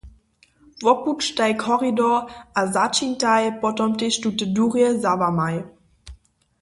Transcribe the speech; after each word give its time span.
Wopušćtaj 0.85 1.49
koridor 1.63 2.21
a 2.61 2.63
začińtaj 2.77 3.43
potom 3.61 3.93
tež 4.03 4.13
tute 4.25 4.51
durje 4.57 4.89
za 5.05 5.13
wamaj. 5.25 5.55